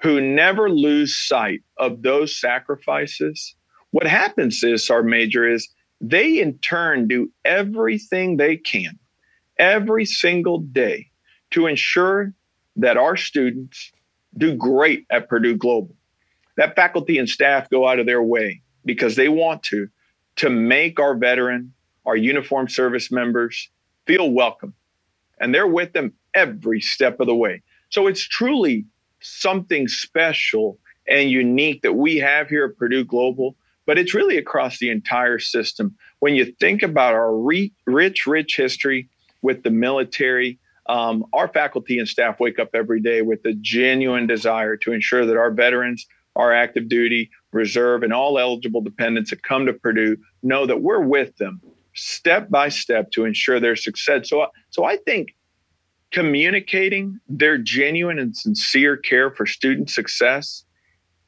[0.02, 3.56] who never lose sight of those sacrifices,
[3.92, 5.70] what happens is, our major is
[6.02, 9.00] they in turn do everything they can
[9.58, 11.08] every single day
[11.52, 12.34] to ensure
[12.76, 13.94] that our students
[14.38, 15.96] do great at Purdue Global
[16.58, 19.88] that faculty and staff go out of their way because they want to
[20.36, 21.74] to make our veteran,
[22.06, 23.70] our uniformed service members
[24.06, 24.74] feel welcome.
[25.39, 27.62] And they're with them every step of the way.
[27.89, 28.86] So it's truly
[29.20, 34.80] something special and unique that we have here at Purdue Global, but it's really across
[34.80, 35.96] the entire system.
[36.20, 39.10] When you think about our re- rich, rich history
[39.42, 44.28] with the military, um, our faculty and staff wake up every day with a genuine
[44.28, 49.43] desire to ensure that our veterans our active duty, reserve, and all eligible dependents that
[49.43, 51.62] come to Purdue know that we're with them
[51.96, 54.30] step by step to ensure their success.
[54.30, 55.36] So, so I think
[56.12, 60.63] communicating their genuine and sincere care for student success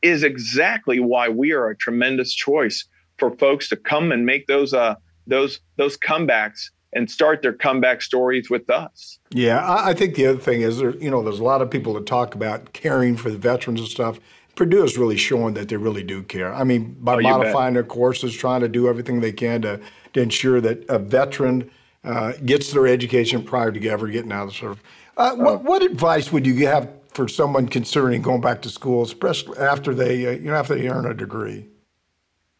[0.02, 2.86] is exactly why we are a tremendous choice
[3.18, 4.96] for folks to come and make those uh,
[5.28, 9.20] those those comebacks and start their comeback stories with us.
[9.32, 11.94] Yeah, I think the other thing is, there, you know, there's a lot of people
[11.96, 14.20] that talk about caring for the veterans and stuff.
[14.56, 16.54] Purdue is really showing that they really do care.
[16.54, 17.84] I mean, by oh, modifying bet.
[17.84, 19.80] their courses, trying to do everything they can to,
[20.14, 21.70] to ensure that a veteran
[22.04, 24.84] uh, gets their education prior to ever getting out of the service.
[25.18, 25.58] Uh, what, oh.
[25.58, 30.26] what, advice would you have for someone considering going back to school, especially after they,
[30.26, 31.68] uh, you know, after they earn a degree?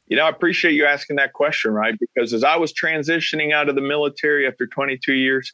[0.08, 1.96] You know, I appreciate you asking that question, right?
[2.00, 5.52] Because as I was transitioning out of the military after 22 years,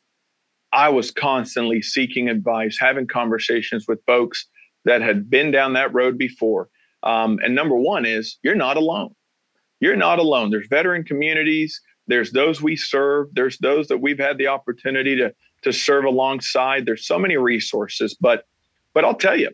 [0.74, 4.48] I was constantly seeking advice, having conversations with folks
[4.86, 6.70] that had been down that road before.
[7.04, 9.16] Um, and number one is you're not alone.
[9.80, 10.52] You're not alone.
[10.52, 11.82] There's veteran communities.
[12.08, 13.30] There's those we serve.
[13.34, 16.86] There's those that we've had the opportunity to to serve alongside.
[16.86, 18.46] There's so many resources, but
[18.94, 19.50] but I'll tell you,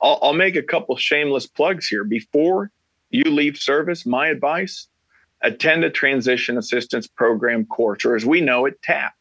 [0.00, 2.04] I'll, I'll make a couple shameless plugs here.
[2.04, 2.70] Before
[3.10, 4.88] you leave service, my advice:
[5.42, 9.12] attend a transition assistance program course, or as we know it, TAP,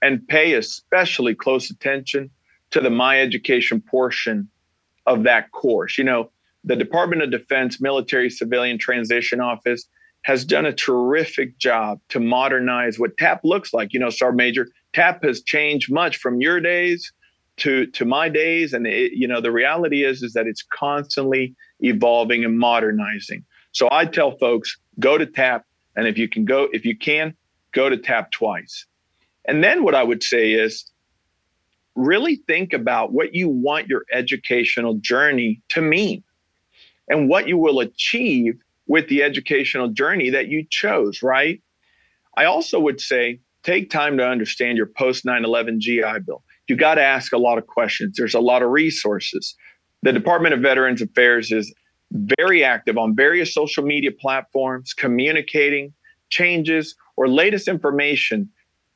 [0.00, 2.30] and pay especially close attention
[2.70, 4.48] to the My Education portion
[5.08, 5.98] of that course.
[5.98, 6.30] You know,
[6.64, 9.88] the Department of Defense Military Civilian Transition Office
[10.22, 13.92] has done a terrific job to modernize what TAP looks like.
[13.92, 17.12] You know, Sergeant Major, TAP has changed much from your days
[17.58, 21.54] to to my days, and it, you know the reality is is that it's constantly
[21.80, 23.44] evolving and modernizing.
[23.72, 25.64] So I tell folks, go to TAP,
[25.96, 27.34] and if you can go, if you can,
[27.72, 28.86] go to TAP twice.
[29.44, 30.84] And then what I would say is
[31.98, 36.22] really think about what you want your educational journey to mean
[37.08, 38.54] and what you will achieve
[38.86, 41.60] with the educational journey that you chose, right?
[42.36, 46.42] I also would say take time to understand your post 9 11 GI Bill.
[46.68, 48.16] You got to ask a lot of questions.
[48.16, 49.56] There's a lot of resources.
[50.02, 51.74] The Department of Veterans Affairs is
[52.12, 55.92] very active on various social media platforms, communicating
[56.30, 58.48] changes or latest information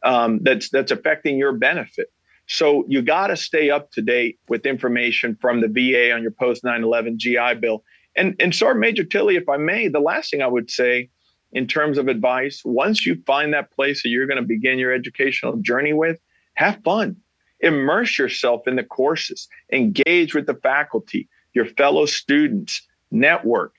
[0.05, 2.07] um, that's that's affecting your benefit.
[2.53, 6.33] So you got to stay up to date with information from the VA on your
[6.33, 7.83] post 9/11 GI Bill.
[8.15, 11.09] And and Sergeant Major Tilley, if I may, the last thing I would say
[11.53, 14.93] in terms of advice, once you find that place that you're going to begin your
[14.93, 16.21] educational journey with,
[16.55, 17.17] have fun.
[17.61, 23.73] Immerse yourself in the courses, engage with the faculty, your fellow students, network.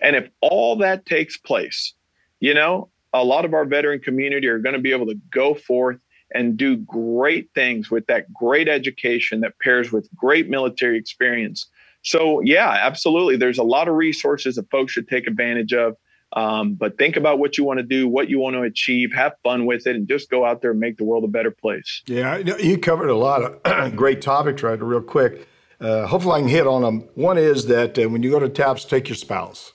[0.00, 1.94] And if all that takes place,
[2.38, 5.54] you know, a lot of our veteran community are going to be able to go
[5.54, 5.98] forth
[6.32, 11.66] and do great things with that great education that pairs with great military experience.
[12.02, 13.36] So, yeah, absolutely.
[13.36, 15.96] There's a lot of resources that folks should take advantage of.
[16.32, 19.32] Um, but think about what you want to do, what you want to achieve, have
[19.42, 22.02] fun with it, and just go out there and make the world a better place.
[22.06, 25.48] Yeah, you covered a lot of great topics right real quick.
[25.80, 27.08] Uh, hopefully, I can hit on them.
[27.14, 29.72] One is that uh, when you go to TAPS, take your spouse.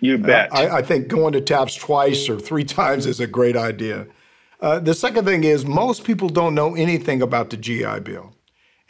[0.00, 0.52] You bet.
[0.52, 4.06] Uh, I, I, think going to TAPS twice or three times is a great idea.
[4.60, 8.34] Uh, the second thing is most people don't know anything about the GI Bill,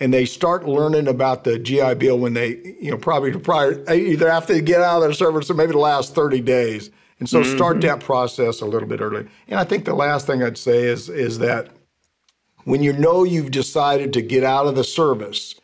[0.00, 4.28] and they start learning about the GI Bill when they, you know, probably prior either
[4.28, 6.90] after they get out of their service or maybe the last 30 days.
[7.20, 7.56] And so mm-hmm.
[7.56, 9.26] start that process a little bit early.
[9.48, 11.68] And I think the last thing I'd say is is that
[12.64, 15.54] when you know you've decided to get out of the service,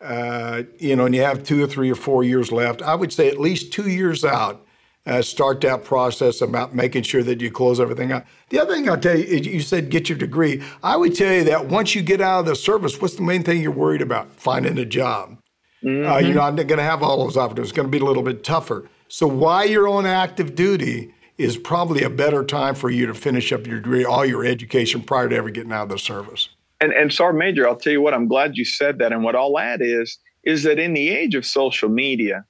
[0.00, 3.12] uh, you know, and you have two or three or four years left, I would
[3.12, 4.64] say at least two years out
[5.06, 8.24] uh, start that process about making sure that you close everything out.
[8.50, 10.62] The other thing I'll tell you, you said get your degree.
[10.82, 13.42] I would tell you that once you get out of the service, what's the main
[13.42, 14.32] thing you're worried about?
[14.34, 15.38] Finding a job.
[15.84, 16.10] Mm-hmm.
[16.10, 17.70] Uh, you're not going to have all those opportunities.
[17.70, 18.88] It's going to be a little bit tougher.
[19.08, 23.52] So while you're on active duty is probably a better time for you to finish
[23.52, 26.50] up your degree, all your education prior to ever getting out of the service.
[26.80, 29.12] And, and Sergeant Major, I'll tell you what, I'm glad you said that.
[29.12, 32.44] And what I'll add is, is that in the age of social media,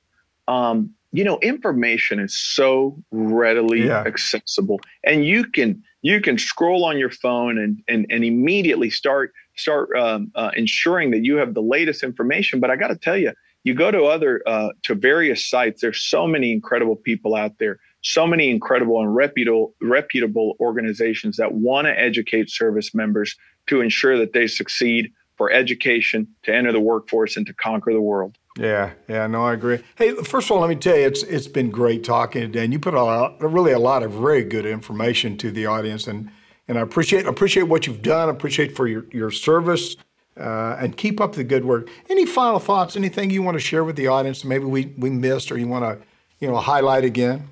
[0.49, 4.03] um, you know information is so readily yeah.
[4.05, 4.81] accessible.
[5.05, 9.95] And you can you can scroll on your phone and and, and immediately start start
[9.97, 12.61] um, uh, ensuring that you have the latest information.
[12.61, 13.33] But i got to tell you
[13.65, 17.79] you go to other uh, to various sites there's so many incredible people out there
[18.03, 23.37] so many incredible and reputable reputable organizations that want to educate service members
[23.69, 25.13] to ensure that they succeed
[25.51, 29.79] education to enter the workforce and to conquer the world yeah, yeah, no, I agree.
[29.97, 32.73] Hey, first of all, let me tell you, it's it's been great talking today, and
[32.73, 36.31] you put a lot, really a lot of very good information to the audience, and
[36.69, 38.29] and I appreciate appreciate what you've done.
[38.29, 39.97] appreciate for your your service,
[40.39, 41.89] uh, and keep up the good work.
[42.11, 42.95] Any final thoughts?
[42.95, 44.45] Anything you want to share with the audience?
[44.45, 46.07] Maybe we we missed, or you want to
[46.39, 47.49] you know highlight again?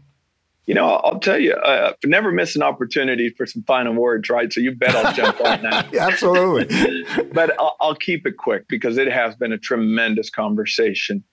[0.71, 4.53] You know, I'll tell you, uh, never miss an opportunity for some final words, right?
[4.53, 5.89] So you bet I'll jump on that.
[5.93, 7.05] yeah, absolutely.
[7.33, 11.25] but I'll, I'll, keep it quick because it has been a tremendous conversation.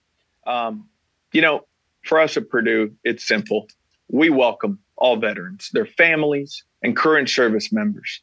[0.48, 0.90] Um,
[1.34, 1.68] you know,
[2.04, 3.68] for us at Purdue, it's simple.
[4.08, 8.22] We welcome all veterans, their families, and current service members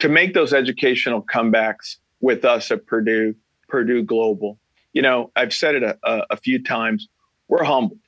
[0.00, 3.36] to make those educational comebacks with us at Purdue,
[3.68, 4.58] Purdue Global.
[4.94, 7.08] You know, I've said it a, a, a few times.
[7.46, 8.00] We're humbled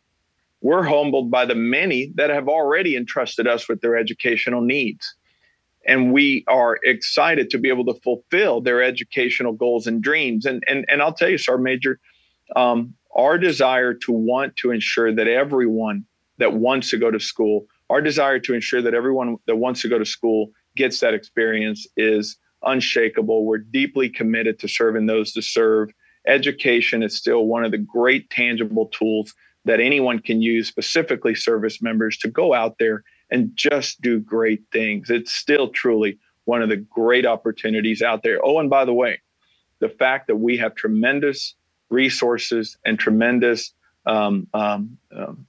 [0.62, 5.14] we're humbled by the many that have already entrusted us with their educational needs.
[5.86, 10.46] And we are excited to be able to fulfill their educational goals and dreams.
[10.46, 11.98] And, and, and I'll tell you, Sergeant Major,
[12.54, 16.06] um, our desire to want to ensure that everyone
[16.38, 17.66] that wants to go to school.
[17.90, 21.86] Our desire to ensure that everyone that wants to go to school gets that experience
[21.96, 23.44] is unshakable.
[23.44, 25.90] We're deeply committed to serving those to serve.
[26.26, 29.34] Education is still one of the great tangible tools
[29.64, 34.62] that anyone can use, specifically service members, to go out there and just do great
[34.72, 35.10] things.
[35.10, 38.40] It's still truly one of the great opportunities out there.
[38.44, 39.20] Oh, and by the way,
[39.78, 41.54] the fact that we have tremendous
[41.90, 43.72] resources and tremendous
[44.06, 45.46] um, um, um,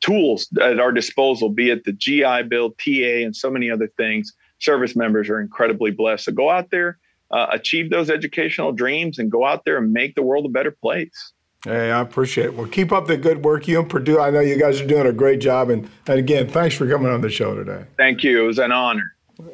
[0.00, 4.32] tools at our disposal, be it the GI Bill, TA, and so many other things.
[4.58, 6.24] Service members are incredibly blessed.
[6.26, 6.98] So go out there,
[7.30, 10.70] uh, achieve those educational dreams, and go out there and make the world a better
[10.70, 11.32] place.
[11.66, 12.54] Hey, I appreciate it.
[12.54, 13.66] Well, keep up the good work.
[13.66, 15.68] You and Purdue, I know you guys are doing a great job.
[15.68, 17.86] And, and again, thanks for coming on the show today.
[17.96, 18.44] Thank you.
[18.44, 19.02] It was an honor.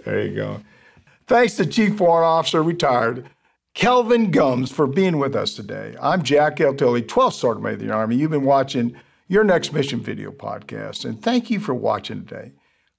[0.04, 0.60] There you go.
[1.26, 3.30] Thanks to Chief Warrant Officer retired
[3.72, 5.96] Kelvin Gumbs for being with us today.
[6.02, 6.74] I'm Jack L.
[6.74, 8.16] Tilley, 12th Sergeant Major of the Army.
[8.16, 8.94] You've been watching
[9.26, 12.52] your Next Mission video podcast, and thank you for watching today.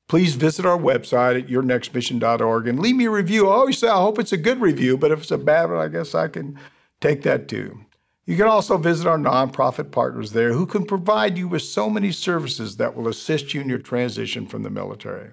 [0.07, 3.47] Please visit our website at yournextmission.org and leave me a review.
[3.47, 5.77] I always say I hope it's a good review, but if it's a bad one,
[5.77, 6.59] I guess I can
[6.99, 7.85] take that too.
[8.25, 12.11] You can also visit our nonprofit partners there who can provide you with so many
[12.11, 15.31] services that will assist you in your transition from the military.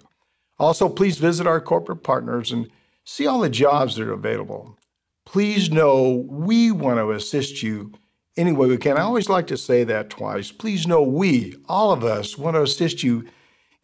[0.59, 2.69] Also, please visit our corporate partners and
[3.05, 4.77] see all the jobs that are available.
[5.25, 7.93] Please know we want to assist you
[8.37, 8.97] any way we can.
[8.97, 10.51] I always like to say that twice.
[10.51, 13.29] Please know we, all of us, want to assist you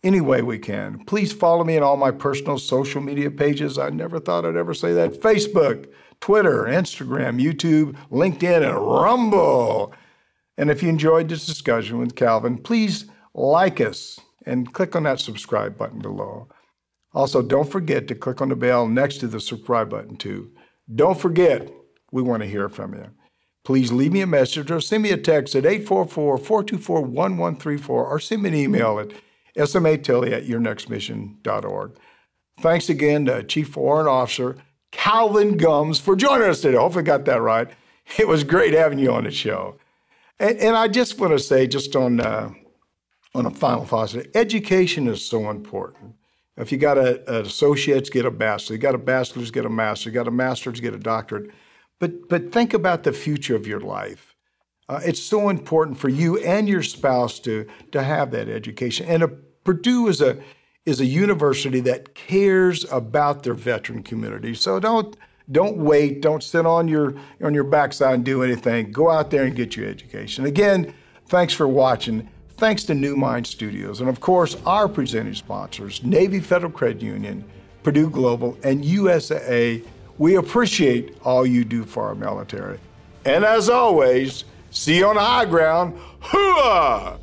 [0.03, 1.05] any way we can.
[1.05, 3.79] Please follow me on all my personal social media pages.
[3.79, 5.87] I never thought I'd ever say that Facebook,
[6.21, 9.93] Twitter, Instagram, YouTube, LinkedIn, and Rumble.
[10.59, 15.21] And if you enjoyed this discussion with Calvin, please like us and click on that
[15.21, 16.49] subscribe button below.
[17.13, 20.51] Also, don't forget to click on the bell next to the subscribe button, too.
[20.95, 21.71] Don't forget,
[22.13, 23.11] we want to hear from you.
[23.65, 28.21] Please leave me a message or send me a text at 844 424 1134 or
[28.21, 29.11] send me an email at
[29.57, 31.99] smatilley at yournextmission.org.
[32.61, 34.57] Thanks again to Chief Warrant Officer
[34.97, 36.79] Calvin Gumbs for joining us today.
[36.79, 37.69] Hopefully, I got that right.
[38.19, 39.77] It was great having you on the show.
[40.39, 42.51] And, and I just want to say, just on uh,
[43.35, 46.15] on a final thought, education is so important.
[46.57, 48.71] If you got a, an associate's, get a bachelor's.
[48.71, 50.09] You got a bachelor's, get a master.
[50.09, 51.51] You got a master's, get a doctorate.
[51.99, 54.35] But but think about the future of your life.
[54.89, 59.07] Uh, it's so important for you and your spouse to to have that education.
[59.07, 60.39] And a, Purdue is a
[60.87, 64.55] is a university that cares about their veteran community.
[64.55, 65.17] So don't
[65.53, 66.23] don't wait.
[66.23, 68.91] Don't sit on your on your backside and do anything.
[68.93, 70.47] Go out there and get your education.
[70.47, 70.95] Again,
[71.27, 72.29] thanks for watching.
[72.57, 77.45] Thanks to New Mind Studios, and of course, our presenting sponsors, Navy Federal Credit Union,
[77.83, 79.85] Purdue Global, and USAA.
[80.17, 82.79] We appreciate all you do for our military.
[83.27, 85.99] And as always, see you on the high ground.
[86.23, 87.19] Hooah!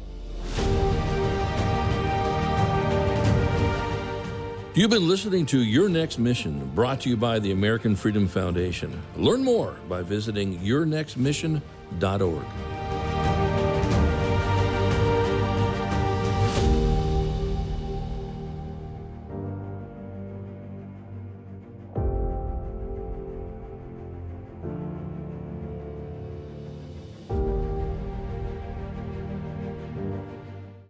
[4.76, 9.04] You've been listening to Your Next Mission, brought to you by the American Freedom Foundation.
[9.16, 12.46] Learn more by visiting yournextmission.org.